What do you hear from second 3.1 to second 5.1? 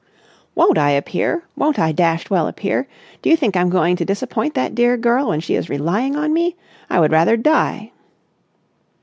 Do you think I'm going to disappoint that dear